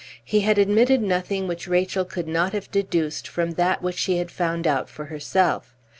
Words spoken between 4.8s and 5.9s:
for herself.